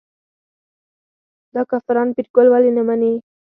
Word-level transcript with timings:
دا 1.53 1.61
کافران 1.71 2.07
پیرګل 2.15 2.47
ولې 2.49 2.71
نه 2.77 2.83
مني. 2.87 3.13